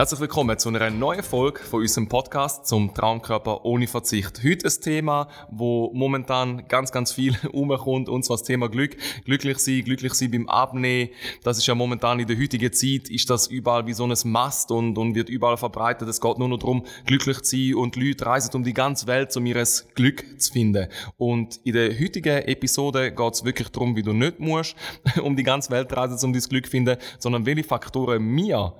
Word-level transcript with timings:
Herzlich 0.00 0.20
willkommen 0.20 0.58
zu 0.58 0.70
einer 0.70 0.88
neuen 0.88 1.22
Folge 1.22 1.60
von 1.60 1.82
unserem 1.82 2.08
Podcast 2.08 2.66
zum 2.66 2.94
Traumkörper 2.94 3.66
ohne 3.66 3.86
Verzicht. 3.86 4.42
Heute 4.42 4.66
ein 4.66 4.80
Thema, 4.80 5.28
wo 5.50 5.90
momentan 5.92 6.66
ganz, 6.68 6.90
ganz 6.90 7.12
viel 7.12 7.36
umkommt, 7.52 8.08
und 8.08 8.24
zwar 8.24 8.38
das 8.38 8.44
Thema 8.44 8.70
Glück. 8.70 8.96
Glücklich 9.26 9.58
sein, 9.58 9.84
glücklich 9.84 10.14
sein 10.14 10.30
beim 10.30 10.48
Abnehmen. 10.48 11.10
Das 11.42 11.58
ist 11.58 11.66
ja 11.66 11.74
momentan 11.74 12.18
in 12.18 12.26
der 12.26 12.38
heutigen 12.38 12.72
Zeit, 12.72 13.10
ist 13.10 13.28
das 13.28 13.48
überall 13.48 13.86
wie 13.86 13.92
so 13.92 14.06
ein 14.06 14.14
Mast 14.24 14.70
und, 14.70 14.96
und 14.96 15.14
wird 15.14 15.28
überall 15.28 15.58
verbreitet. 15.58 16.08
Es 16.08 16.22
geht 16.22 16.38
nur 16.38 16.48
noch 16.48 16.60
darum, 16.60 16.86
glücklich 17.04 17.42
zu 17.42 17.56
sein 17.58 17.74
und 17.74 17.94
Leute 17.96 18.24
reisen 18.24 18.54
um 18.54 18.64
die 18.64 18.72
ganze 18.72 19.06
Welt, 19.06 19.36
um 19.36 19.44
ihr 19.44 19.62
Glück 19.94 20.24
zu 20.40 20.50
finden. 20.50 20.88
Und 21.18 21.60
in 21.64 21.74
der 21.74 21.90
heutigen 22.00 22.38
Episode 22.48 23.12
geht 23.12 23.34
es 23.34 23.44
wirklich 23.44 23.68
darum, 23.68 23.94
wie 23.96 24.02
du 24.02 24.14
nicht 24.14 24.40
musst, 24.40 24.76
um 25.22 25.36
die 25.36 25.42
ganze 25.42 25.70
Welt 25.70 25.94
reisen, 25.94 26.18
um 26.24 26.32
dein 26.32 26.40
Glück 26.40 26.64
zu 26.64 26.70
finden, 26.70 26.96
sondern 27.18 27.44
welche 27.44 27.64
Faktoren 27.64 28.22
mir 28.22 28.72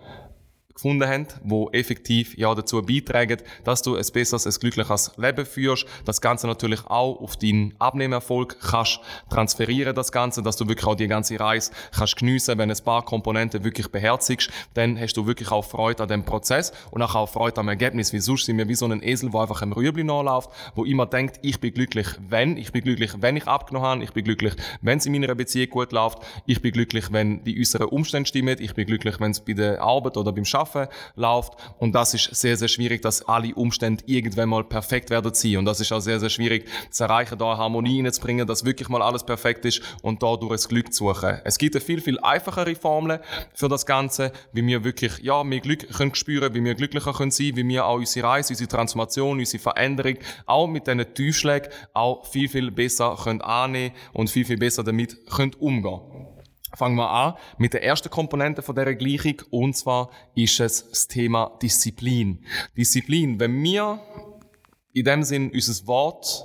gefunden 0.81 1.07
haben, 1.07 1.27
wo 1.45 1.69
effektiv 1.71 2.37
ja 2.39 2.55
dazu 2.55 2.81
beitragen, 2.83 3.39
dass 3.65 3.83
du 3.83 3.97
ein 3.97 4.07
besseres, 4.13 4.47
ein 4.47 4.59
glückliches 4.59 5.13
Leben 5.19 5.45
führst. 5.45 5.85
Das 6.07 6.23
Ganze 6.23 6.47
natürlich 6.47 6.87
auch 6.87 7.21
auf 7.21 7.37
deinen 7.37 7.75
Abnehmerfolg 7.79 8.57
kannst 8.61 9.01
transferieren, 9.29 9.95
das 9.95 10.11
Ganze, 10.11 10.43
dass 10.43 10.57
du 10.57 10.67
wirklich 10.69 10.87
auch 10.87 10.95
die 10.95 11.07
ganze 11.07 11.39
Reise 11.39 11.73
kannst 11.95 12.17
geniessen, 12.17 12.57
wenn 12.57 12.71
ein 12.71 12.79
paar 12.83 13.05
Komponenten 13.05 13.63
wirklich 13.63 13.89
beherzigst, 13.89 14.51
dann 14.73 14.99
hast 14.99 15.15
du 15.15 15.27
wirklich 15.27 15.51
auch 15.51 15.65
Freude 15.65 16.03
an 16.03 16.09
dem 16.09 16.25
Prozess 16.25 16.73
und 16.91 17.03
auch, 17.03 17.29
Freude 17.29 17.61
am 17.61 17.69
Ergebnis, 17.69 18.13
wie 18.15 18.19
sonst 18.19 18.47
sind 18.47 18.57
wir 18.57 18.67
wie 18.69 18.75
so 18.75 18.87
ein 18.87 19.03
Esel, 19.03 19.31
der 19.31 19.41
einfach 19.43 19.61
im 19.61 19.73
Rüebli 19.73 20.05
nachläuft, 20.05 20.51
wo 20.75 20.85
immer 20.85 21.05
denkt, 21.05 21.41
ich 21.43 21.61
bin 21.61 21.75
glücklich, 21.75 22.07
wenn, 22.29 22.57
ich 22.57 22.73
bin 22.73 22.83
glücklich, 22.83 23.13
wenn 23.21 23.37
ich 23.37 23.47
abgenommen 23.47 23.87
habe, 23.87 24.05
ich 24.05 24.13
bin 24.13 24.25
glücklich, 24.25 24.55
wenn 24.81 24.99
es 24.99 25.07
in 25.07 25.13
meiner 25.13 25.35
Beziehung 25.35 25.69
gut 25.69 25.93
läuft, 25.93 26.21
ich 26.47 26.63
bin 26.63 26.73
glücklich, 26.73 27.13
wenn 27.13 27.45
die 27.45 27.61
äußeren 27.61 27.89
Umstände 27.89 28.27
stimmen, 28.27 28.57
ich 28.59 28.75
bin 28.75 28.87
glücklich, 28.87 29.21
wenn 29.21 29.33
es 29.33 29.41
bei 29.41 29.53
der 29.53 29.83
Arbeit 29.83 30.17
oder 30.17 30.33
beim 30.33 30.45
Schaffen 30.47 30.70
Schaffen 30.71 30.89
läuft. 31.17 31.55
Und 31.79 31.95
das 31.95 32.15
ist 32.15 32.35
sehr, 32.35 32.57
sehr 32.57 32.69
schwierig, 32.69 33.03
dass 33.03 33.27
alle 33.27 33.55
Umstände 33.55 34.05
irgendwann 34.07 34.49
mal 34.49 34.65
perfekt 34.65 35.11
werden 35.11 35.33
ziehen. 35.35 35.59
Und 35.59 35.65
das 35.65 35.81
ist 35.81 35.93
auch 35.93 36.01
sehr, 36.01 36.21
sehr 36.21 36.31
schwierig 36.31 36.69
zu 36.91 37.05
erreichen, 37.05 37.39
da 37.39 37.57
Harmonie 37.57 38.03
reinzubringen, 38.03 38.47
dass 38.47 38.65
wirklich 38.65 38.89
mal 38.89 39.03
alles 39.03 39.25
perfekt 39.25 39.65
ist 39.65 39.83
und 40.03 40.23
da 40.23 40.37
durch 40.37 40.53
das 40.53 40.69
Glück 40.69 40.93
zu 40.93 41.13
suchen. 41.13 41.41
Es 41.45 41.59
gibt 41.59 41.75
eine 41.75 41.85
viel, 41.85 42.01
viel 42.01 42.19
einfachere 42.21 42.75
Formel 42.75 43.21
für 43.55 43.69
das 43.69 43.87
Ganze, 43.87 44.33
wie 44.53 44.67
wir 44.67 44.85
wirklich, 44.85 45.19
ja, 45.19 45.43
mehr 45.45 45.61
Glück 45.61 45.89
können 45.91 46.15
spüren, 46.15 46.55
wie 46.55 46.65
wir 46.65 46.75
glücklicher 46.75 47.13
können 47.13 47.31
sein, 47.31 47.57
wie 47.57 47.67
wir 47.67 47.87
auch 47.87 47.97
unsere 47.97 48.27
Reise, 48.27 48.53
unsere 48.53 48.69
Transformation, 48.69 49.39
unsere 49.39 49.63
Veränderung 49.63 50.17
auch 50.47 50.67
mit 50.67 50.87
diesen 50.87 51.15
Tiefschlägen 51.15 51.71
auch 51.95 52.27
viel, 52.27 52.49
viel 52.49 52.71
besser 52.71 53.17
können 53.23 53.41
annehmen 53.41 53.95
und 54.13 54.31
viel, 54.31 54.45
viel 54.45 54.59
besser 54.59 54.85
damit 54.85 55.27
können 55.31 55.55
umgehen 55.59 56.30
Fangen 56.75 56.97
wir 56.97 57.11
an 57.11 57.35
mit 57.59 57.73
der 57.73 57.83
ersten 57.83 58.11
Komponente 58.11 58.63
von 58.63 58.75
dieser 58.75 58.95
Gleichung 58.95 59.43
und 59.51 59.77
zwar 59.77 60.11
ist 60.35 60.61
es 60.61 60.89
das 60.89 61.09
Thema 61.09 61.59
Disziplin. 61.63 62.45
Disziplin, 62.77 63.41
wenn 63.41 63.63
wir 63.63 64.01
in 64.93 65.05
dem 65.05 65.23
Sinn 65.23 65.51
unser 65.53 65.87
Wort 65.87 66.45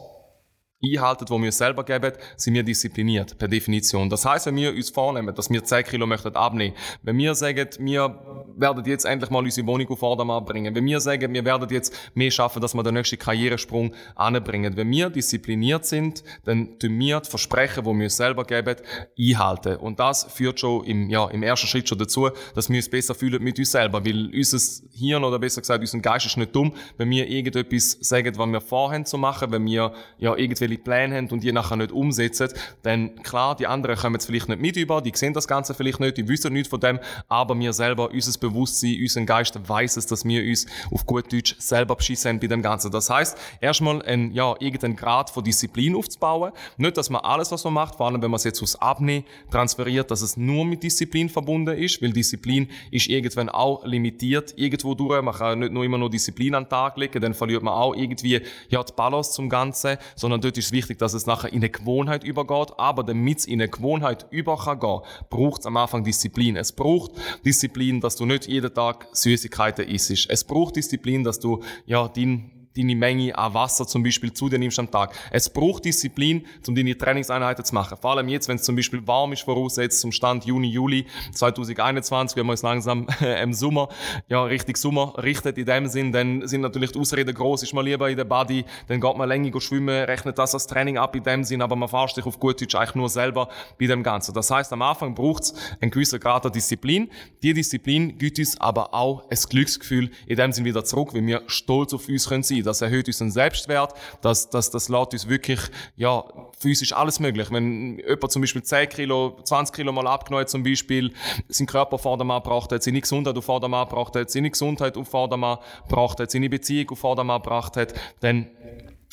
einhalten, 0.86 1.26
wo 1.30 1.42
wir 1.42 1.52
selber 1.52 1.84
geben, 1.84 2.14
sind 2.38 2.54
wir 2.54 2.64
diszipliniert, 2.64 3.38
per 3.38 3.48
Definition. 3.48 4.10
Das 4.10 4.26
heißt, 4.26 4.46
wenn 4.48 4.56
wir 4.56 4.74
uns 4.74 4.90
vornehmen, 4.90 5.34
dass 5.34 5.50
wir 5.50 5.64
10 5.64 5.84
Kilo 5.86 6.06
möchten 6.06 6.36
abnehmen, 6.36 6.76
wenn 7.04 7.18
wir 7.18 7.36
sagen, 7.36 7.68
wir 7.80 8.20
werden 8.58 8.86
jetzt 8.86 9.06
endlich 9.06 9.30
mal 9.30 9.44
unsere 9.44 9.68
Wohnung 9.68 9.88
auf 9.90 10.00
Vordermann 10.00 10.46
bringen, 10.46 10.76
wenn 10.76 10.86
wir 10.86 11.00
sagen, 11.00 11.34
wir 11.34 11.46
werden 11.46 11.68
jetzt 11.70 11.94
mehr 12.14 12.32
schaffen, 12.32 12.62
dass 12.62 12.74
wir 12.74 12.84
den 12.84 12.94
nächsten 12.94 13.18
Karrieresprung 13.18 13.94
anbringen, 14.16 14.76
wenn 14.78 14.90
wir 14.92 15.10
diszipliniert 15.10 15.86
sind, 15.86 16.24
dann 16.44 16.80
tun 16.80 16.98
wir 17.00 17.20
die 17.20 17.30
Versprechen, 17.30 17.84
die 17.84 17.90
wir 17.90 18.04
uns 18.04 18.18
selber 18.18 18.44
geben, 18.44 18.76
einhalten. 19.18 19.78
Und 19.78 20.00
das 20.00 20.26
führt 20.26 20.60
schon 20.60 20.84
im, 20.86 21.10
ja, 21.10 21.28
im 21.30 21.44
ersten 21.44 21.68
Schritt 21.68 21.90
schon 21.90 21.98
dazu, 21.98 22.30
dass 22.54 22.70
wir 22.70 22.78
uns 22.78 22.90
besser 22.90 23.16
fühlen 23.16 23.44
mit 23.44 23.60
uns 23.60 23.72
selber, 23.72 24.06
weil 24.06 24.32
unser 24.34 24.60
Hirn 24.94 25.24
oder 25.24 25.40
besser 25.40 25.62
gesagt, 25.62 25.82
unser 25.82 26.00
Geist 26.00 26.26
ist 26.26 26.38
nicht 26.38 26.56
dumm, 26.56 26.74
wenn 26.98 27.10
wir 27.10 27.28
irgendetwas 27.28 27.98
sagen, 28.02 28.38
was 28.38 28.48
wir 28.48 28.62
vorhaben 28.62 29.06
zu 29.06 29.18
machen, 29.18 29.52
wenn 29.52 29.66
wir 29.66 29.94
ja 30.18 30.36
irgendwelche 30.36 30.75
viele 30.76 30.84
Pläne 30.84 31.16
haben 31.16 31.28
und 31.28 31.44
die 31.44 31.52
nachher 31.52 31.76
nicht 31.76 31.92
umsetzen, 31.92 32.50
dann 32.84 33.22
klar, 33.24 33.56
die 33.56 33.68
anderen 33.68 33.96
kommen 33.96 34.16
jetzt 34.16 34.26
vielleicht 34.26 34.50
nicht 34.50 34.62
mit 34.62 34.78
über, 34.78 35.02
die 35.02 35.12
sehen 35.16 35.34
das 35.34 35.48
Ganze 35.48 35.74
vielleicht 35.74 36.00
nicht, 36.00 36.18
die 36.18 36.28
wissen 36.28 36.54
nichts 36.54 36.70
von 36.70 36.80
dem, 36.80 37.00
aber 37.28 37.58
wir 37.58 37.74
selber, 37.74 38.12
unser 38.12 38.40
Bewusstsein, 38.40 38.98
unser 39.02 39.22
Geist 39.26 39.58
weiß 39.68 39.98
es, 39.98 40.06
dass 40.06 40.26
wir 40.26 40.44
uns 40.44 40.66
auf 40.92 41.06
gut 41.06 41.32
Deutsch 41.32 41.56
selber 41.60 41.96
beschissen 41.96 42.40
bei 42.40 42.48
dem 42.48 42.62
Ganzen. 42.62 42.92
Das 42.92 43.10
heißt, 43.10 43.38
erstmal 43.62 44.02
ein, 44.04 44.32
ja, 44.32 44.56
irgendeinen 44.60 44.96
Grad 44.96 45.30
von 45.30 45.44
Disziplin 45.44 45.96
aufzubauen. 45.96 46.52
Nicht, 46.78 46.98
dass 46.98 47.10
man 47.10 47.22
alles, 47.22 47.52
was 47.52 47.64
man 47.64 47.74
macht, 47.74 47.96
vor 47.96 48.08
allem 48.08 48.22
wenn 48.22 48.32
man 48.32 48.38
es 48.38 48.44
jetzt 48.44 48.62
aus 48.62 48.76
Abnehmen 48.76 49.26
transferiert, 49.52 50.12
dass 50.12 50.22
es 50.22 50.38
nur 50.38 50.66
mit 50.66 50.84
Disziplin 50.84 51.30
verbunden 51.30 51.78
ist, 51.78 52.02
weil 52.02 52.12
Disziplin 52.12 52.70
ist 52.92 53.08
irgendwann 53.08 53.50
auch 53.50 53.86
limitiert 53.86 54.54
irgendwo 54.58 54.94
durch. 54.94 55.22
Man 55.22 55.34
kann 55.34 55.60
nicht 55.60 55.72
nur 55.72 55.84
immer 55.84 55.98
nur 55.98 56.10
Disziplin 56.10 56.56
an 56.56 56.64
den 56.64 56.70
Tag 56.70 56.98
legen, 56.98 57.22
dann 57.22 57.34
verliert 57.34 57.64
man 57.64 57.74
auch 57.74 57.96
irgendwie 57.96 58.42
ja, 58.70 58.84
die 58.84 58.94
Balance 58.96 59.32
zum 59.32 59.50
Ganzen, 59.50 59.98
sondern 60.16 60.42
dort 60.42 60.55
ist 60.58 60.66
ist 60.66 60.72
wichtig, 60.72 60.98
dass 61.00 61.14
es 61.14 61.26
nachher 61.26 61.52
in 61.52 61.60
eine 61.60 61.70
Gewohnheit 61.70 62.24
übergeht. 62.24 62.74
Aber 62.78 63.04
damit 63.04 63.40
es 63.40 63.46
in 63.46 63.62
eine 63.62 63.70
Gewohnheit 63.70 64.26
über 64.32 64.58
kann 64.58 64.80
gehen, 64.80 65.02
braucht 65.30 65.62
es 65.62 65.66
am 65.66 65.78
Anfang 65.78 66.04
Disziplin. 66.04 66.56
Es 66.56 66.72
braucht 66.72 67.12
Disziplin, 67.46 68.02
dass 68.02 68.16
du 68.16 68.26
nicht 68.26 68.48
jeden 68.48 68.74
Tag 68.74 69.08
Süßigkeiten 69.12 69.88
isst. 69.88 70.30
Es 70.30 70.44
braucht 70.44 70.76
Disziplin, 70.76 71.24
dass 71.24 71.40
du 71.40 71.62
ja 71.86 72.08
dein 72.08 72.52
deine 72.76 72.96
Menge 72.96 73.38
an 73.38 73.54
Wasser 73.54 73.88
zum 73.88 74.04
Beispiel 74.04 74.34
zu 74.34 74.50
dir 74.50 74.60
nimmst 74.60 74.80
am 74.80 74.90
Tag. 74.90 75.16
Es 75.32 75.50
braucht 75.50 75.86
Disziplin, 75.86 76.46
um 76.68 76.76
deine 76.76 76.98
Trainingseinheiten 76.98 77.64
zu 77.64 77.74
machen. 77.74 77.98
Vor 78.00 78.12
allem 78.12 78.28
jetzt, 78.28 78.48
wenn 78.48 78.58
es 78.58 78.64
zum 78.64 78.76
Beispiel 78.76 79.06
warm 79.08 79.34
ist, 79.34 79.44
voraussetzt 79.44 80.02
zum 80.02 80.12
Stand 80.12 80.46
Juni, 80.46 80.68
Juli 80.68 81.06
2021, 81.34 82.38
wenn 82.38 82.46
man 82.46 82.56
es 82.56 82.64
langsam 82.64 83.08
im 83.42 83.54
Sommer, 83.54 83.90
ja, 84.28 84.44
richtig 84.44 84.78
Sommer 84.78 85.14
richtet 85.22 85.58
in 85.58 85.66
dem 85.66 85.88
Sinn, 85.88 86.12
dann 86.12 86.48
sind 86.48 86.62
natürlich 86.62 86.92
die 86.92 87.00
Ausreden 87.00 87.34
groß, 87.34 87.64
ist 87.64 87.74
man 87.74 87.86
lieber 87.86 88.10
in 88.10 88.18
der 88.18 88.26
Body, 88.26 88.66
dann 88.88 89.00
geht 89.00 89.18
man 89.18 89.30
länger 89.30 89.60
schwimmen, 89.62 90.04
rechnet 90.06 90.38
das 90.38 90.54
als 90.54 90.68
Training 90.68 90.98
ab 90.98 91.16
in 91.16 91.24
dem 91.24 91.44
Sinn, 91.44 91.62
aber 91.62 91.76
man 91.76 91.88
fährt 91.88 92.16
sich 92.16 92.26
auf 92.26 92.40
gut 92.40 92.62
Deutsch 92.62 92.76
eigentlich 92.76 92.96
nur 92.96 93.10
selber 93.10 93.50
bei 93.80 93.88
dem 93.88 94.04
Ganzen. 94.04 94.34
Das 94.34 94.52
heißt, 94.52 94.72
am 94.74 94.82
Anfang 94.82 95.16
braucht 95.16 95.44
es 95.44 95.54
einen 95.80 95.92
gewissen 95.92 96.20
Grad 96.20 96.46
an 96.46 96.52
Disziplin. 96.52 97.10
Die 97.42 97.54
Disziplin 97.54 98.18
gibt 98.18 98.40
uns 98.40 98.60
aber 98.60 98.94
auch 98.94 99.30
ein 99.30 99.38
Glücksgefühl 99.50 100.10
in 100.28 100.36
dem 100.36 100.52
Sinn 100.52 100.66
wieder 100.66 100.84
zurück, 100.84 101.14
wenn 101.14 101.28
wir 101.28 101.44
stolz 101.48 101.94
auf 101.94 102.10
uns 102.10 102.28
können 102.28 102.44
sein 102.44 102.65
das 102.66 102.82
erhöht 102.82 103.08
unseren 103.08 103.32
Selbstwert, 103.32 103.94
das, 104.22 104.50
das, 104.50 104.72
das 104.72 104.90
lässt 104.90 105.14
uns 105.14 105.30
wirklich, 105.30 105.60
ja, 105.96 106.24
physisch 106.58 106.94
alles 106.94 107.20
möglich. 107.20 107.52
Wenn 107.52 108.00
jemand 108.00 108.32
zum 108.32 108.42
Beispiel 108.42 108.64
10 108.64 108.90
Kilo, 108.90 109.38
20 109.44 109.76
Kilo 109.76 109.92
mal 109.92 110.08
abgenommen 110.08 110.48
zum 110.48 110.64
Beispiel, 110.64 111.14
seinen 111.48 111.68
Körper 111.68 111.96
auf 111.96 112.02
Vordermann 112.02 112.42
gebracht 112.42 112.72
hat, 112.72 112.84
seine 112.84 113.02
Gesundheit 113.02 113.38
auf 113.38 113.46
Vordermann 113.46 113.88
gebracht 113.88 114.16
hat, 114.16 114.32
seine 114.32 114.50
Gesundheit 114.50 114.98
auf 114.98 115.08
Vordermann 115.08 115.60
gebracht 115.88 116.20
hat, 116.20 116.32
seine 116.32 116.50
Beziehung 116.50 116.90
auf 116.92 117.00
Vordermann 117.00 117.42
gebracht 117.42 117.78
hat, 117.78 117.94
dann 118.20 118.48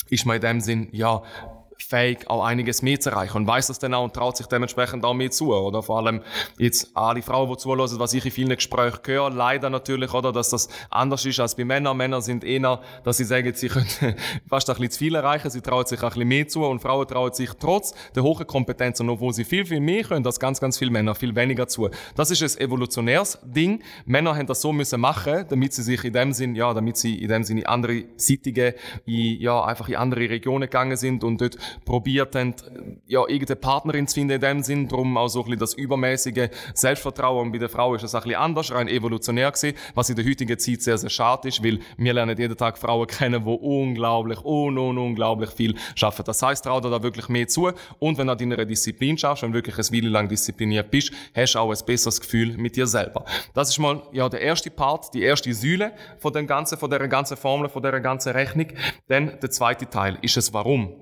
ist 0.09 0.25
man 0.25 0.35
in 0.35 0.41
dem 0.41 0.61
Sinn, 0.61 0.89
ja, 0.91 1.23
fähig, 1.77 2.29
auch 2.29 2.43
einiges 2.43 2.81
mehr 2.81 2.99
zu 2.99 3.09
erreichen 3.09 3.37
und 3.37 3.47
weiß 3.47 3.67
das 3.67 3.79
dann 3.79 3.93
auch 3.93 4.03
und 4.03 4.13
traut 4.13 4.37
sich 4.37 4.47
dementsprechend 4.47 5.05
auch 5.05 5.13
mehr 5.13 5.31
zu, 5.31 5.53
oder? 5.53 5.83
Vor 5.83 5.97
allem 5.97 6.21
jetzt 6.57 6.91
alle 6.93 7.21
Frauen, 7.21 7.49
die 7.49 7.57
zuhören, 7.57 7.99
was 7.99 8.13
ich 8.13 8.25
in 8.25 8.31
vielen 8.31 8.55
Gesprächen 8.55 8.99
höre, 9.05 9.29
leider 9.29 9.69
natürlich, 9.69 10.13
oder? 10.13 10.31
Dass 10.31 10.49
das 10.49 10.69
anders 10.89 11.25
ist 11.25 11.39
als 11.39 11.55
bei 11.55 11.65
Männern. 11.65 11.97
Männer 11.97 12.21
sind 12.21 12.43
eher, 12.43 12.81
dass 13.03 13.17
sie 13.17 13.23
sagen, 13.23 13.53
sie 13.53 13.67
können 13.67 13.85
fast 14.49 14.69
ein 14.69 14.75
bisschen 14.75 14.91
zu 14.91 14.99
viel 14.99 15.15
erreichen, 15.15 15.49
sie 15.49 15.61
trauen 15.61 15.85
sich 15.85 16.01
ein 16.01 16.09
bisschen 16.09 16.27
mehr 16.27 16.47
zu 16.47 16.63
und 16.63 16.81
Frauen 16.81 17.07
trauen 17.07 17.33
sich 17.33 17.49
trotz 17.59 17.93
der 18.15 18.23
hohen 18.23 18.45
Kompetenz 18.47 18.99
und 18.99 19.09
obwohl 19.09 19.33
sie 19.33 19.43
viel, 19.43 19.65
viel 19.65 19.79
mehr 19.79 20.03
können, 20.03 20.25
als 20.25 20.39
ganz, 20.39 20.59
ganz 20.59 20.77
viele 20.77 20.91
Männer, 20.91 21.15
viel 21.15 21.35
weniger 21.35 21.67
zu. 21.67 21.89
Das 22.15 22.31
ist 22.31 22.41
ein 22.41 22.61
evolutionäres 22.61 23.39
Ding. 23.43 23.81
Männer 24.05 24.35
haben 24.35 24.47
das 24.47 24.61
so 24.61 24.71
müssen 24.71 25.01
machen, 25.01 25.45
damit 25.49 25.73
sie 25.73 25.83
sich 25.83 26.03
in 26.03 26.13
dem 26.13 26.33
Sinn, 26.33 26.55
ja, 26.55 26.73
damit 26.73 26.97
sie 26.97 27.21
in 27.21 27.29
dem 27.29 27.43
Sinn 27.43 27.57
in 27.57 27.65
andere 27.65 28.05
Sittige, 28.15 28.75
in, 29.05 29.39
ja, 29.39 29.63
einfach 29.63 29.89
in 29.89 29.95
andere 29.95 30.29
Regionen 30.29 30.63
gegangen 30.63 30.97
sind 30.97 31.23
und 31.23 31.41
dort 31.41 31.57
probiert 31.85 32.35
haben, 32.35 32.55
ja, 33.07 33.21
irgendeine 33.27 33.55
Partnerin 33.55 34.07
zu 34.07 34.15
finden 34.15 34.35
in 34.35 34.41
dem 34.41 34.63
Sinn, 34.63 34.87
darum 34.87 35.17
auch 35.17 35.27
so 35.27 35.39
ein 35.39 35.45
bisschen 35.45 35.59
das 35.59 35.73
übermäßige 35.73 36.49
Selbstvertrauen. 36.73 37.51
Bei 37.51 37.57
der 37.57 37.69
Frau 37.69 37.95
ist 37.95 38.03
das 38.03 38.15
ein 38.15 38.23
bisschen 38.23 38.39
anders, 38.39 38.71
rein 38.71 38.87
evolutionär 38.87 39.51
gesehen, 39.51 39.75
was 39.95 40.09
in 40.09 40.15
der 40.15 40.25
heutigen 40.25 40.57
Zeit 40.57 40.81
sehr, 40.81 40.97
sehr 40.97 41.09
schade 41.09 41.47
ist, 41.47 41.63
weil 41.63 41.79
wir 41.97 42.13
lernen 42.13 42.37
jeden 42.37 42.57
Tag 42.57 42.77
Frauen 42.77 43.07
kennen, 43.07 43.43
die 43.43 43.49
unglaublich, 43.49 44.43
un, 44.43 44.77
un, 44.77 44.97
unglaublich 44.97 45.49
viel 45.51 45.75
schaffen. 45.95 46.23
Das 46.25 46.41
heißt, 46.41 46.65
trau 46.65 46.79
dir 46.79 46.89
da 46.89 47.01
wirklich 47.01 47.29
mehr 47.29 47.47
zu 47.47 47.71
und 47.99 48.17
wenn 48.17 48.27
du 48.27 48.33
in 48.33 48.53
einer 48.53 48.65
Disziplin 48.65 49.17
schaffst, 49.17 49.43
wenn 49.43 49.53
wirklich 49.53 49.77
ein 49.77 49.95
Weile 49.95 50.09
lang 50.09 50.27
diszipliniert 50.27 50.91
bist, 50.91 51.11
hast 51.35 51.55
du 51.55 51.59
auch 51.59 51.71
ein 51.71 51.85
besseres 51.85 52.19
Gefühl 52.19 52.57
mit 52.57 52.75
dir 52.75 52.87
selber. 52.87 53.25
Das 53.53 53.69
ist 53.69 53.79
mal, 53.79 54.01
ja, 54.11 54.27
der 54.29 54.41
erste 54.41 54.69
Part, 54.69 55.13
die 55.13 55.21
erste 55.21 55.53
Säule 55.53 55.93
von 56.19 56.33
dem 56.33 56.47
Ganzen, 56.47 56.77
von 56.77 56.89
der 56.89 57.07
ganzen 57.07 57.37
Formel, 57.37 57.69
von 57.69 57.81
der 57.81 57.99
ganzen 57.99 58.33
Rechnung. 58.33 58.67
Dann 59.07 59.39
der 59.41 59.51
zweite 59.51 59.89
Teil 59.89 60.17
ist 60.21 60.37
es 60.37 60.53
Warum. 60.53 60.93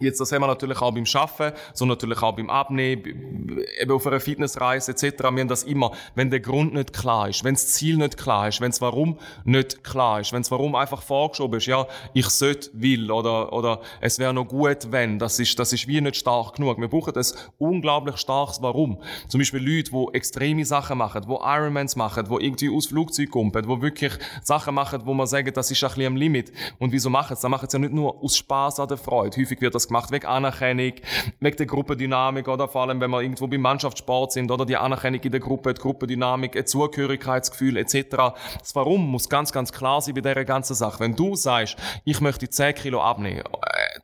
Jetzt, 0.00 0.20
das 0.20 0.32
haben 0.32 0.42
wir 0.42 0.48
natürlich 0.48 0.80
auch 0.80 0.92
beim 0.92 1.06
Schaffen, 1.06 1.52
so 1.72 1.86
natürlich 1.86 2.20
auch 2.22 2.34
beim 2.34 2.50
Abnehmen, 2.50 3.62
eben 3.80 3.92
auf 3.92 4.06
einer 4.06 4.18
Fitnessreise 4.18 4.90
etc. 4.90 5.22
Wir 5.22 5.40
haben 5.40 5.48
das 5.48 5.62
immer, 5.62 5.92
wenn 6.14 6.30
der 6.30 6.40
Grund 6.40 6.74
nicht 6.74 6.92
klar 6.92 7.28
ist, 7.28 7.44
wenn 7.44 7.54
das 7.54 7.68
Ziel 7.68 7.96
nicht 7.96 8.16
klar 8.16 8.48
ist, 8.48 8.60
wenn 8.60 8.70
das 8.70 8.80
Warum 8.80 9.18
nicht 9.44 9.84
klar 9.84 10.20
ist, 10.20 10.32
wenn 10.32 10.42
das 10.42 10.50
Warum 10.50 10.74
einfach 10.74 11.00
vorgeschoben 11.00 11.58
ist, 11.58 11.66
ja, 11.66 11.86
ich 12.12 12.28
sollte, 12.28 12.70
will 12.72 13.10
oder, 13.10 13.52
oder 13.52 13.80
es 14.00 14.18
wäre 14.18 14.34
noch 14.34 14.46
gut, 14.46 14.90
wenn, 14.90 15.18
das 15.18 15.38
ist, 15.38 15.58
das 15.58 15.72
ist 15.72 15.86
wie 15.86 16.00
nicht 16.00 16.16
stark 16.16 16.56
genug. 16.56 16.78
Wir 16.78 16.88
brauchen 16.88 17.14
ein 17.14 17.24
unglaublich 17.58 18.16
starkes 18.16 18.60
Warum. 18.62 19.00
Zum 19.28 19.38
Beispiel 19.38 19.60
Leute, 19.60 19.90
die 19.92 20.16
extreme 20.16 20.64
Sachen 20.64 20.98
machen, 20.98 21.22
die 21.22 21.32
Ironmans 21.32 21.96
machen, 21.96 22.26
die 22.28 22.44
irgendwie 22.44 22.74
aus 22.74 22.86
Flugzeug 22.86 23.30
kommen, 23.30 23.52
die 23.52 23.82
wirklich 23.82 24.12
Sachen 24.42 24.74
machen, 24.74 25.02
wo 25.04 25.14
man 25.14 25.26
sagt, 25.26 25.56
das 25.56 25.70
ist 25.70 25.82
ein 25.82 25.88
bisschen 25.88 26.06
am 26.06 26.16
Limit. 26.16 26.52
Und 26.78 26.92
wieso 26.92 27.10
machen 27.10 27.36
sie? 27.36 27.42
Das 27.42 27.50
machen 27.50 27.68
sie 27.68 27.76
ja 27.76 27.80
nicht 27.80 27.94
nur 27.94 28.22
aus 28.22 28.36
Spaß 28.36 28.80
an 28.80 28.88
der 28.88 28.96
Freude. 28.96 29.40
Häufig 29.40 29.60
wird 29.60 29.74
das 29.74 29.83
das 29.84 29.88
gemacht, 29.88 30.10
wegen 30.10 30.26
Anerkennung, 30.26 30.92
wegen 31.40 31.56
der 31.56 31.66
Gruppendynamik 31.66 32.48
oder 32.48 32.68
vor 32.68 32.82
allem, 32.82 33.00
wenn 33.00 33.10
wir 33.10 33.22
irgendwo 33.22 33.46
beim 33.46 33.60
Mannschaftssport 33.60 34.32
sind 34.32 34.50
oder 34.50 34.66
die 34.66 34.76
Anerkennung 34.76 35.20
in 35.20 35.30
der 35.30 35.40
Gruppe, 35.40 35.74
die 35.74 35.80
Gruppendynamik, 35.80 36.56
ein 36.56 36.66
Zugehörigkeitsgefühl 36.66 37.76
etc. 37.76 38.34
Das 38.58 38.74
Warum 38.74 39.10
muss 39.10 39.28
ganz, 39.28 39.52
ganz 39.52 39.72
klar 39.72 40.00
sein 40.00 40.14
bei 40.14 40.20
dieser 40.20 40.44
ganzen 40.44 40.74
Sache. 40.74 41.00
Wenn 41.00 41.14
du 41.14 41.34
sagst, 41.36 41.76
ich 42.04 42.20
möchte 42.20 42.48
10 42.48 42.74
Kilo 42.74 43.00
abnehmen, 43.00 43.42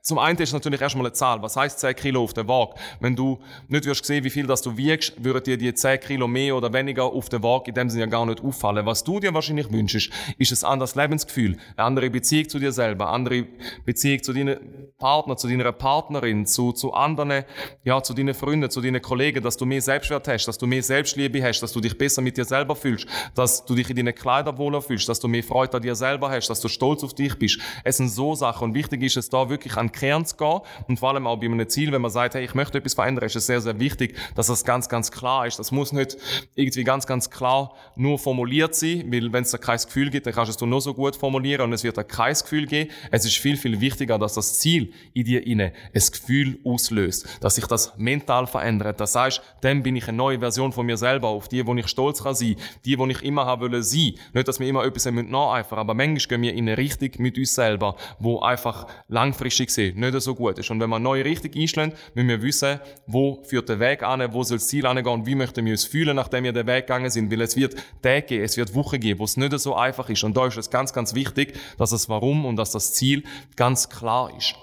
zum 0.02 0.19
einen 0.19 0.38
ist 0.38 0.52
natürlich 0.52 0.81
erstmal 0.81 1.06
eine 1.06 1.12
Zahl. 1.12 1.43
Was 1.43 1.56
heißt 1.56 1.79
10 1.81 1.94
Kilo 1.94 2.23
auf 2.23 2.32
der 2.32 2.49
Waage? 2.49 2.75
Wenn 3.00 3.14
du 3.14 3.38
nicht 3.69 3.85
wirst 3.85 4.05
sehen, 4.05 4.25
wie 4.25 4.31
viel 4.31 4.47
das 4.47 4.62
du 4.62 4.76
wiegst, 4.76 5.12
würden 5.23 5.43
dir 5.43 5.58
die 5.58 5.73
10 5.75 6.00
Kilo 6.00 6.26
mehr 6.26 6.56
oder 6.56 6.73
weniger 6.73 7.05
auf 7.05 7.29
der 7.29 7.43
Waage 7.43 7.70
in 7.70 7.75
dem 7.75 7.91
Sinne 7.91 8.05
ja 8.05 8.06
gar 8.06 8.25
nicht 8.25 8.43
auffallen. 8.43 8.87
Was 8.87 9.05
du 9.05 9.20
dir 9.20 9.35
wahrscheinlich 9.35 9.70
wünschst, 9.70 10.11
ist 10.38 10.64
ein 10.64 10.70
anderes 10.70 10.94
Lebensgefühl, 10.94 11.56
eine 11.76 11.87
andere 11.87 12.11
Beziehung 12.11 12.49
zu 12.49 12.58
dir 12.58 12.73
selber, 12.73 13.06
eine 13.06 13.14
andere 13.14 13.47
Beziehung 13.85 14.23
zu 14.23 14.32
deinen 14.32 14.58
Partner, 14.99 15.37
zu 15.37 15.49
deiner 15.49 15.73
Partnerin, 15.73 16.47
zu, 16.47 16.73
zu 16.73 16.93
anderen, 16.93 17.44
ja, 17.85 18.02
zu 18.02 18.14
deinen 18.14 18.35
Freunden, 18.35 18.70
zu 18.70 18.81
deinen 18.81 19.02
Kollegen, 19.02 19.43
dass 19.43 19.56
du 19.56 19.67
mehr 19.67 19.82
Selbstwert 19.82 20.29
hast, 20.29 20.47
dass 20.47 20.58
du 20.58 20.67
mehr 20.67 20.82
Selbstliebe 20.82 21.43
hast, 21.43 21.61
dass 21.61 21.73
du 21.73 21.81
dich 21.81 21.97
besser 21.97 22.23
mit 22.23 22.37
dir 22.37 22.44
selber 22.44 22.75
fühlst, 22.75 23.06
dass 23.35 23.64
du 23.64 23.75
dich 23.75 23.91
in 23.91 23.97
deinen 23.97 24.14
Kleidern 24.14 24.58
wohler 24.58 24.81
fühlst, 24.81 25.08
dass 25.08 25.20
du 25.20 25.29
mehr 25.29 25.43
Freude 25.43 25.76
an 25.76 25.82
dir 25.82 25.94
selber 25.94 26.31
hast, 26.31 26.49
dass 26.49 26.61
du 26.61 26.69
stolz 26.69 27.05
auf 27.05 27.14
dich 27.14 27.38
bist. 27.38 27.61
Es 27.85 27.99
sind 27.99 28.08
so 28.08 28.35
Sachen 28.35 28.69
und 28.69 28.75
wichtig 28.75 29.02
ist 29.02 29.17
es 29.17 29.29
da 29.29 29.49
wirklich 29.49 29.76
an 29.76 29.89
Kern 29.92 30.25
zu 30.25 30.37
gehen 30.37 30.60
und 30.88 30.98
vor 30.98 31.10
allem 31.10 31.26
auch 31.26 31.37
bei 31.37 31.46
einem 31.46 31.69
Ziel, 31.69 31.92
wenn 31.92 32.02
man 32.02 32.10
sagt, 32.10 32.34
hey, 32.34 32.44
ich 32.44 32.54
möchte 32.54 32.78
etwas 32.78 32.94
verändern, 32.94 33.25
ist 33.25 33.37
es 33.37 33.46
sehr, 33.46 33.60
sehr 33.60 33.78
wichtig, 33.81 34.16
dass 34.34 34.46
das 34.46 34.64
ganz, 34.64 34.88
ganz 34.88 35.10
klar 35.10 35.46
ist. 35.46 35.58
Das 35.58 35.72
muss 35.72 35.92
nicht 35.92 36.16
irgendwie 36.54 36.84
ganz, 36.84 37.06
ganz 37.06 37.31
klar 37.31 37.75
nur 37.96 38.19
formuliert 38.19 38.75
sein, 38.75 39.10
weil 39.10 39.32
wenn 39.32 39.42
es 39.42 39.50
da 39.50 39.58
kein 39.58 39.78
Gefühl 39.78 40.10
gibt, 40.10 40.26
dann 40.26 40.34
kannst 40.34 40.60
du 40.60 40.64
es 40.64 40.70
nur 40.70 40.81
so 40.81 40.94
gut 40.94 41.16
formulieren 41.16 41.62
und 41.62 41.72
es 41.72 41.82
wird 41.82 41.96
da 41.96 42.04
kein 42.04 42.34
Gefühl 42.34 42.66
geben. 42.66 42.90
Es 43.10 43.25
ist 43.25 43.37
viel, 43.37 43.56
viel 43.56 43.81
wichtiger, 43.81 44.19
dass 44.19 44.34
das 44.34 44.60
Ziel 44.60 44.92
in 45.12 45.25
dir 45.25 45.46
inne 45.46 45.72
ein 45.92 46.02
Gefühl 46.12 46.58
auslöst, 46.64 47.26
dass 47.40 47.56
sich 47.56 47.66
das 47.66 47.96
mental 47.96 48.46
verändert. 48.46 49.00
Das 49.00 49.14
heißt, 49.14 49.42
dann 49.60 49.82
bin 49.82 49.96
ich 49.96 50.08
eine 50.08 50.16
neue 50.16 50.38
Version 50.38 50.72
von 50.72 50.87
mir 50.87 50.96
selber, 50.96 51.28
auf 51.28 51.48
die, 51.48 51.66
wo 51.66 51.75
ich 51.75 51.88
stolz 51.88 52.22
kann 52.22 52.34
sein, 52.34 52.56
die, 52.84 52.98
wo 52.98 53.06
ich 53.06 53.22
immer 53.22 53.46
haben 53.46 53.62
wollen 53.62 53.82
sein. 53.82 54.14
Nicht, 54.32 54.48
dass 54.48 54.60
wir 54.60 54.69
immer 54.69 54.84
etwas 54.84 55.06
nacheifern 55.06 55.81
aber 55.81 55.94
manchmal 55.94 56.19
gehen 56.28 56.42
wir 56.42 56.54
in 56.54 56.69
eine 56.69 56.78
Richtung 56.78 57.10
mit 57.19 57.38
uns 57.38 57.54
selber, 57.54 57.96
wo 58.19 58.40
einfach 58.40 58.87
langfristig 59.08 59.70
gesehen 59.80 60.00
nicht 60.00 60.20
so 60.20 60.34
gut 60.34 60.58
ist. 60.58 60.70
Und 60.70 60.80
wenn 60.80 60.92
eine 60.92 61.02
neue 61.02 61.24
Richtung 61.24 61.52
einschlagen, 61.54 61.92
müssen 62.14 62.28
wir 62.28 62.42
wissen, 62.42 62.80
wo 63.06 63.42
führt 63.44 63.68
der 63.68 63.80
Weg 63.80 64.02
an, 64.02 64.32
wo 64.32 64.42
soll 64.42 64.58
das 64.58 64.68
Ziel 64.68 64.86
angehen 64.86 65.06
und 65.06 65.26
wie 65.26 65.34
möchten 65.34 65.64
wir 65.64 65.72
uns 65.72 65.84
fühlen, 65.84 66.16
nachdem 66.16 66.44
wir 66.44 66.52
den 66.52 66.66
Weg 66.66 66.86
gegangen 66.86 67.10
sind. 67.10 67.30
Weil 67.30 67.40
es 67.42 67.56
wird 67.56 67.74
Tage 68.02 68.22
geben, 68.22 68.44
es 68.44 68.56
wird 68.56 68.74
Wochen 68.74 69.00
geben, 69.00 69.20
wo 69.20 69.24
es 69.24 69.36
nicht 69.36 69.58
so 69.58 69.74
einfach 69.74 70.08
ist. 70.08 70.24
Und 70.24 70.36
da 70.36 70.46
ist 70.46 70.56
es 70.56 70.70
ganz, 70.70 70.92
ganz 70.92 71.14
wichtig, 71.14 71.58
dass 71.78 71.90
das 71.90 72.08
Warum 72.08 72.44
und 72.44 72.56
dass 72.56 72.70
das 72.72 72.94
Ziel 72.94 73.24
ganz 73.56 73.88
klar 73.88 74.30
ist. 74.36 74.54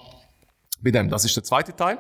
Bei 0.82 0.92
dem, 0.92 1.10
das 1.10 1.26
ist 1.26 1.36
der 1.36 1.44
zweite 1.44 1.76
Teil. 1.76 1.98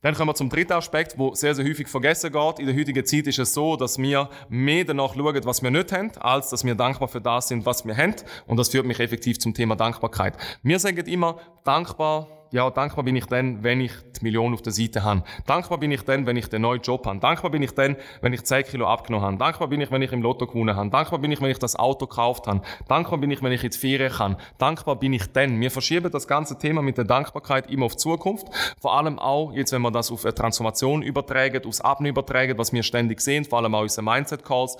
Dann 0.00 0.14
kommen 0.14 0.28
wir 0.28 0.34
zum 0.36 0.48
dritten 0.48 0.74
Aspekt, 0.74 1.18
wo 1.18 1.34
sehr, 1.34 1.56
sehr 1.56 1.64
häufig 1.64 1.88
vergessen 1.88 2.30
geht. 2.30 2.60
In 2.60 2.66
der 2.66 2.76
heutigen 2.76 3.04
Zeit 3.04 3.26
ist 3.26 3.40
es 3.40 3.52
so, 3.52 3.74
dass 3.74 3.98
wir 3.98 4.30
mehr 4.48 4.84
danach 4.84 5.14
schauen, 5.14 5.44
was 5.44 5.60
wir 5.60 5.72
nicht 5.72 5.90
haben, 5.90 6.12
als 6.20 6.50
dass 6.50 6.64
wir 6.64 6.76
dankbar 6.76 7.08
für 7.08 7.20
das 7.20 7.48
sind, 7.48 7.66
was 7.66 7.84
wir 7.84 7.96
haben. 7.96 8.14
Und 8.46 8.58
das 8.58 8.68
führt 8.68 8.86
mich 8.86 9.00
effektiv 9.00 9.40
zum 9.40 9.54
Thema 9.54 9.74
Dankbarkeit. 9.74 10.36
Wir 10.62 10.78
sagen 10.78 11.04
immer, 11.06 11.40
dankbar 11.64 12.37
ja, 12.50 12.70
dankbar 12.70 13.04
bin 13.04 13.16
ich 13.16 13.26
dann, 13.26 13.62
wenn 13.62 13.80
ich 13.80 13.92
die 14.18 14.24
Million 14.24 14.54
auf 14.54 14.62
der 14.62 14.72
Seite 14.72 15.04
habe. 15.04 15.22
Dankbar 15.46 15.78
bin 15.78 15.90
ich 15.92 16.02
dann, 16.02 16.26
wenn 16.26 16.36
ich 16.36 16.48
den 16.48 16.62
neuen 16.62 16.80
Job 16.80 17.06
habe. 17.06 17.18
Dankbar 17.18 17.50
bin 17.50 17.62
ich 17.62 17.72
dann, 17.72 17.96
wenn 18.22 18.32
ich 18.32 18.42
10 18.44 18.64
Kilo 18.64 18.86
abgenommen 18.86 19.26
habe. 19.26 19.36
Dankbar 19.36 19.68
bin 19.68 19.80
ich, 19.80 19.90
wenn 19.90 20.02
ich 20.02 20.12
im 20.12 20.22
Lotto 20.22 20.46
gewonnen 20.46 20.74
habe. 20.74 20.88
Dankbar 20.88 21.18
bin 21.18 21.30
ich, 21.30 21.40
wenn 21.40 21.50
ich 21.50 21.58
das 21.58 21.76
Auto 21.76 22.06
gekauft 22.06 22.46
habe. 22.46 22.62
Dankbar 22.88 23.18
bin 23.18 23.30
ich, 23.30 23.42
wenn 23.42 23.52
ich 23.52 23.60
die 23.60 23.70
Ferien 23.70 24.12
kann. 24.12 24.36
Dankbar 24.56 24.96
bin 24.96 25.12
ich 25.12 25.30
dann. 25.32 25.60
Wir 25.60 25.70
verschieben 25.70 26.10
das 26.10 26.26
ganze 26.26 26.58
Thema 26.58 26.80
mit 26.80 26.96
der 26.96 27.04
Dankbarkeit 27.04 27.70
immer 27.70 27.86
auf 27.86 27.96
Zukunft. 27.96 28.46
Vor 28.80 28.96
allem 28.96 29.18
auch, 29.18 29.52
jetzt 29.52 29.72
wenn 29.72 29.82
wir 29.82 29.90
das 29.90 30.10
auf 30.10 30.24
eine 30.24 30.34
Transformation 30.34 31.02
übertragen, 31.02 31.66
aufs 31.66 31.80
Abnehmen 31.80 32.16
übertragen, 32.16 32.56
was 32.56 32.72
wir 32.72 32.82
ständig 32.82 33.20
sehen, 33.20 33.44
vor 33.44 33.58
allem 33.58 33.74
auch 33.74 33.82
unsere 33.82 34.02
Mindset-Calls 34.02 34.76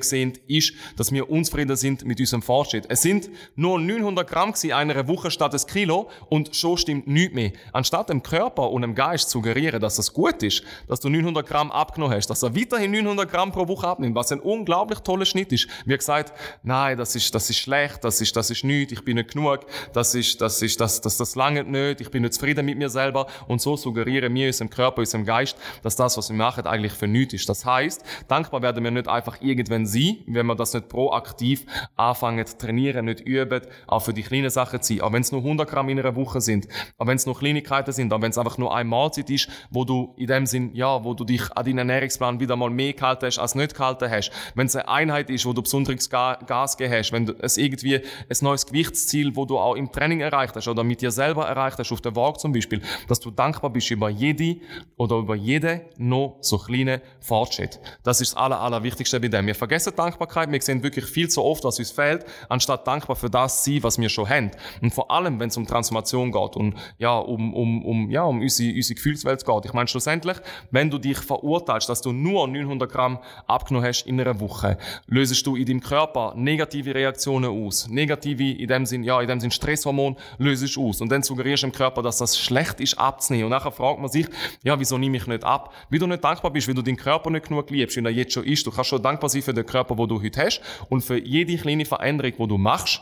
sehen, 0.00 0.32
ist, 0.48 0.74
dass 0.96 1.12
wir 1.12 1.30
unzufrieden 1.30 1.76
sind 1.76 2.04
mit 2.04 2.18
unserem 2.18 2.42
Fortschritt. 2.42 2.86
Es 2.88 3.02
sind 3.02 3.30
nur 3.54 3.78
900 3.78 4.28
Gramm 4.28 4.52
in 4.62 4.72
einer 4.72 5.08
Woche 5.08 5.30
statt 5.30 5.54
ein 5.54 5.66
Kilo 5.66 6.08
und 6.28 6.54
schon 6.54 6.76
stimmt 6.76 7.03
nichts 7.06 7.34
mehr. 7.34 7.52
Anstatt 7.72 8.08
dem 8.08 8.22
Körper 8.22 8.70
und 8.70 8.82
dem 8.82 8.94
Geist 8.94 9.30
zu 9.30 9.38
suggerieren, 9.38 9.80
dass 9.80 9.98
es 9.98 10.12
gut 10.12 10.42
ist, 10.42 10.62
dass 10.88 11.00
du 11.00 11.08
900 11.08 11.46
Gramm 11.46 11.70
abgenommen 11.70 12.16
hast, 12.16 12.28
dass 12.28 12.42
er 12.42 12.56
weiterhin 12.56 12.90
900 12.90 13.30
Gramm 13.30 13.52
pro 13.52 13.68
Woche 13.68 13.86
abnimmt, 13.86 14.14
was 14.14 14.32
ein 14.32 14.40
unglaublich 14.40 15.00
toller 15.00 15.24
Schnitt 15.24 15.52
ist. 15.52 15.68
Wie 15.84 15.96
gesagt, 15.96 16.32
nein, 16.62 16.96
das 16.96 17.14
ist, 17.16 17.34
das 17.34 17.50
ist 17.50 17.58
schlecht, 17.58 18.04
das 18.04 18.20
ist, 18.20 18.34
das 18.36 18.50
ist 18.50 18.64
nichts, 18.64 18.92
ich 18.92 19.04
bin 19.04 19.16
nicht 19.16 19.32
genug, 19.32 19.60
das 19.92 20.14
ist, 20.14 20.40
das 20.40 20.62
ist, 20.62 20.80
das, 20.80 21.00
das, 21.00 21.16
das 21.16 21.34
lange 21.34 21.64
nicht, 21.64 22.00
ich 22.00 22.10
bin 22.10 22.22
nicht 22.22 22.34
zufrieden 22.34 22.64
mit 22.66 22.78
mir 22.78 22.88
selber 22.88 23.26
und 23.48 23.60
so 23.60 23.76
suggerieren 23.76 24.34
wir 24.34 24.46
unserem 24.46 24.70
Körper, 24.70 25.00
unserem 25.00 25.24
Geist, 25.24 25.56
dass 25.82 25.96
das, 25.96 26.16
was 26.16 26.30
wir 26.30 26.36
machen, 26.36 26.66
eigentlich 26.66 26.92
für 26.92 27.06
nichts 27.06 27.34
ist. 27.34 27.48
Das 27.48 27.64
heißt, 27.64 28.02
dankbar 28.28 28.62
werden 28.62 28.82
wir 28.82 28.90
nicht 28.90 29.08
einfach 29.08 29.40
irgendwann 29.40 29.86
sein, 29.86 30.18
wenn 30.26 30.46
wir 30.46 30.54
das 30.54 30.74
nicht 30.74 30.88
proaktiv 30.88 31.66
anfangen 31.96 32.46
zu 32.46 32.58
trainieren, 32.58 33.06
nicht 33.06 33.20
üben, 33.20 33.62
auch 33.86 34.00
für 34.00 34.14
die 34.14 34.22
kleinen 34.22 34.50
Sachen 34.50 34.80
zu 34.82 34.94
sein. 34.94 35.02
Auch 35.02 35.12
wenn 35.12 35.22
es 35.22 35.32
nur 35.32 35.42
100 35.42 35.68
Gramm 35.68 35.88
in 35.88 35.98
einer 35.98 36.16
Woche 36.16 36.40
sind, 36.40 36.68
auch 36.98 37.06
wenn 37.06 37.16
es 37.16 37.26
nur 37.26 37.38
Kleinigkeiten 37.38 37.92
sind, 37.92 38.12
auch 38.12 38.22
wenn 38.22 38.30
es 38.30 38.38
einfach 38.38 38.58
nur 38.58 38.74
eine 38.74 38.88
Mahlzeit 38.88 39.30
ist, 39.30 39.48
wo 39.70 39.84
du 39.84 40.14
in 40.16 40.26
dem 40.26 40.46
Sinn, 40.46 40.70
ja, 40.74 41.04
wo 41.04 41.14
du 41.14 41.24
dich 41.24 41.42
an 41.56 41.64
deinen 41.64 41.78
Ernährungsplan 41.78 42.40
wieder 42.40 42.56
mal 42.56 42.70
mehr 42.70 42.92
gehalten 42.92 43.26
hast, 43.26 43.38
als 43.38 43.54
nicht 43.54 43.74
gehalten 43.74 44.10
hast. 44.10 44.30
Wenn 44.54 44.66
es 44.66 44.76
eine 44.76 44.88
Einheit 44.88 45.30
ist, 45.30 45.46
wo 45.46 45.52
du 45.52 45.62
besonderes 45.62 46.08
Gas 46.08 46.76
gegeben 46.76 46.98
hast, 46.98 47.12
wenn 47.12 47.34
es 47.40 47.56
irgendwie 47.56 47.96
ein 47.96 48.36
neues 48.40 48.66
Gewichtsziel, 48.66 49.34
wo 49.36 49.44
du 49.44 49.58
auch 49.58 49.74
im 49.74 49.90
Training 49.90 50.20
erreicht 50.20 50.54
hast 50.56 50.68
oder 50.68 50.84
mit 50.84 51.00
dir 51.00 51.10
selber 51.10 51.46
erreicht 51.46 51.78
hast, 51.78 51.92
auf 51.92 52.00
der 52.00 52.14
Waage 52.16 52.38
zum 52.38 52.52
Beispiel, 52.52 52.80
dass 53.08 53.20
du 53.20 53.30
dankbar 53.30 53.70
bist 53.70 53.90
über 53.90 54.08
jede 54.08 54.56
oder 54.96 55.16
über 55.16 55.34
jede 55.34 55.86
noch 55.96 56.38
so 56.40 56.58
kleine 56.58 57.00
Fortschritt. 57.20 57.80
Das 58.02 58.20
ist 58.20 58.34
das 58.34 58.36
aller, 58.36 58.60
allerwichtigste 58.60 59.20
bei 59.20 59.28
dem. 59.28 59.46
Wir 59.46 59.54
vergessen 59.54 59.92
Dankbarkeit, 59.96 60.50
wir 60.50 60.60
sehen 60.60 60.82
wirklich 60.82 61.06
viel 61.06 61.28
zu 61.28 61.42
oft, 61.42 61.64
was 61.64 61.78
uns 61.78 61.90
fehlt, 61.90 62.24
anstatt 62.48 62.86
dankbar 62.86 63.16
für 63.16 63.30
das 63.30 63.62
zu 63.62 63.72
sein, 63.72 63.82
was 63.82 63.98
wir 63.98 64.08
schon 64.08 64.28
haben. 64.28 64.50
Und 64.80 64.92
vor 64.92 65.10
allem, 65.10 65.38
wenn 65.40 65.48
es 65.48 65.56
um 65.56 65.66
Transformation 65.66 66.32
geht 66.32 66.56
und 66.56 66.74
ja, 66.98 67.16
um, 67.16 67.54
um, 67.54 67.84
um, 67.84 68.10
ja, 68.10 68.22
um 68.22 68.40
unsere, 68.40 68.74
unsere 68.74 68.94
Gefühlswelt 68.94 69.44
geht. 69.44 69.64
Ich 69.64 69.72
meine, 69.72 69.88
schlussendlich, 69.88 70.36
wenn 70.70 70.90
du 70.90 70.98
dich 70.98 71.18
verurteilst, 71.18 71.88
dass 71.88 72.00
du 72.00 72.12
nur 72.12 72.46
900 72.48 72.90
Gramm 72.90 73.18
abgenommen 73.46 73.88
hast 73.88 74.06
in 74.06 74.20
einer 74.20 74.38
Woche, 74.40 74.78
lösest 75.06 75.46
du 75.46 75.56
in 75.56 75.66
deinem 75.66 75.80
Körper 75.80 76.34
negative 76.36 76.94
Reaktionen 76.94 77.50
aus. 77.50 77.88
Negative, 77.88 78.50
in 78.52 78.68
dem 78.68 78.86
Sinn, 78.86 79.04
ja, 79.04 79.20
in 79.20 79.28
dem 79.28 79.40
Sinn 79.40 79.50
Stresshormon 79.50 80.16
lösest 80.38 80.76
du 80.76 80.88
aus. 80.88 81.00
Und 81.00 81.10
dann 81.10 81.22
suggerierst 81.22 81.62
du 81.62 81.68
im 81.68 81.72
Körper, 81.72 82.02
dass 82.02 82.18
das 82.18 82.38
schlecht 82.38 82.80
ist 82.80 82.98
abzunehmen. 82.98 83.46
Und 83.46 83.50
nachher 83.50 83.72
fragt 83.72 84.00
man 84.00 84.08
sich, 84.08 84.26
ja, 84.62 84.78
wieso 84.78 84.98
nehme 84.98 85.16
ich 85.16 85.26
nicht 85.26 85.44
ab? 85.44 85.72
Wie 85.90 85.98
du 85.98 86.06
nicht 86.06 86.22
dankbar 86.24 86.52
bist, 86.52 86.68
weil 86.68 86.74
du 86.74 86.82
deinen 86.82 86.96
Körper 86.96 87.30
nicht 87.30 87.48
genug 87.48 87.70
liebst, 87.70 87.96
wie 87.96 88.04
er 88.04 88.10
jetzt 88.10 88.32
schon 88.32 88.44
ist. 88.44 88.66
Du 88.66 88.70
kannst 88.70 88.90
schon 88.90 89.02
dankbar 89.02 89.28
sein 89.30 89.42
für 89.42 89.54
den 89.54 89.66
Körper, 89.66 89.94
den 89.94 90.08
du 90.08 90.22
heute 90.22 90.44
hast 90.44 90.60
und 90.88 91.02
für 91.02 91.18
jede 91.18 91.56
kleine 91.56 91.84
Veränderung, 91.84 92.32
die 92.38 92.46
du 92.48 92.58
machst 92.58 93.00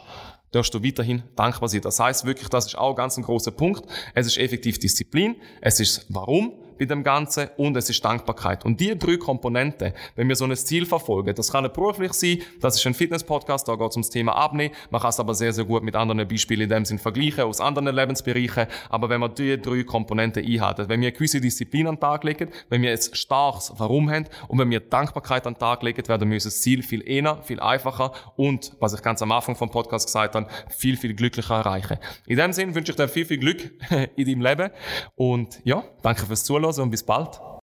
darfst 0.52 0.73
du 0.75 0.85
weiterhin 0.85 1.23
dankbar 1.35 1.68
sein. 1.68 1.80
Das 1.80 1.99
heißt 1.99 2.25
wirklich, 2.25 2.49
das 2.49 2.66
ist 2.66 2.78
auch 2.78 2.94
ganz 2.94 3.16
ein 3.16 3.25
großer 3.25 3.50
Punkt. 3.50 3.85
Es 4.14 4.26
ist 4.26 4.38
effektiv 4.38 4.78
Disziplin. 4.78 5.37
Es 5.61 5.80
ist 5.80 6.06
Warum 6.09 6.52
bei 6.83 6.87
dem 6.87 7.05
Ganzen 7.05 7.49
und 7.59 7.77
es 7.77 7.89
ist 7.89 8.05
Dankbarkeit. 8.05 8.65
Und 8.65 8.81
die 8.81 8.99
drei 8.99 9.17
Komponenten, 9.17 9.93
wenn 10.17 10.29
wir 10.29 10.35
so 10.35 10.45
ein 10.45 10.57
Ziel 10.57 10.85
verfolgen, 10.85 11.33
das 11.33 11.53
kann 11.53 11.71
beruflich 11.73 12.12
sein, 12.12 12.39
das 12.61 12.77
ist 12.77 12.85
ein 12.87 12.95
Fitness-Podcast, 12.95 13.69
da 13.69 13.77
geht 13.77 13.91
es 13.91 13.97
ums 13.97 14.11
Thema 14.11 14.35
Abnehmen. 14.35 14.75
Man 14.91 15.01
kann 15.01 15.11
es 15.11 15.21
aber 15.21 15.35
sehr, 15.35 15.53
sehr 15.53 15.65
gut 15.65 15.85
mit 15.85 15.95
anderen 15.95 16.27
Beispielen 16.27 16.62
in 16.62 16.69
dem 16.69 16.85
Sinn 16.85 16.99
vergleichen, 16.99 17.45
aus 17.45 17.61
anderen 17.61 17.95
Lebensbereichen. 17.95 18.67
Aber 18.89 19.09
wenn 19.09 19.21
wir 19.21 19.29
die 19.29 19.61
drei 19.61 19.85
Komponenten 19.85 20.45
einhalten, 20.45 20.89
wenn 20.89 21.01
wir 21.01 21.09
eine 21.09 21.12
gewisse 21.12 21.41
Disziplin 21.41 21.87
an 21.87 21.95
den 21.95 22.01
Tag 22.01 22.25
legen, 22.25 22.49
wenn 22.69 22.83
wir 22.83 22.91
ein 22.91 22.99
starkes 23.01 23.73
Warum 23.77 24.11
haben 24.11 24.27
und 24.49 24.59
wenn 24.59 24.71
wir 24.71 24.81
Dankbarkeit 24.81 25.47
an 25.47 25.55
den 25.55 25.61
Tag 25.61 25.85
legen, 25.85 26.09
werden 26.09 26.29
wir 26.29 26.35
unser 26.35 26.51
Ziel 26.51 26.83
viel 26.83 27.09
eher, 27.09 27.41
viel 27.45 27.61
einfacher 27.61 28.11
und, 28.35 28.73
was 28.81 28.93
ich 28.93 29.03
ganz 29.03 29.23
am 29.23 29.31
Anfang 29.31 29.55
vom 29.55 29.71
Podcast 29.71 30.07
gesagt 30.07 30.35
habe, 30.35 30.49
viel, 30.69 30.97
viel 30.97 31.15
glücklicher 31.15 31.55
erreichen. 31.55 31.99
In 32.27 32.39
dem 32.39 32.53
Sinn 32.53 32.75
wünsche 32.75 32.91
ich 32.91 32.97
dir 32.97 33.07
viel, 33.07 33.25
viel 33.25 33.39
Glück 33.39 33.71
in 34.17 34.27
deinem 34.27 34.41
Leben 34.41 34.71
und 35.15 35.61
ja, 35.62 35.85
danke 36.03 36.27
fürs 36.27 36.43
Zuhören 36.43 36.72
und 36.79 36.91
bis 36.91 37.02
bald. 37.02 37.43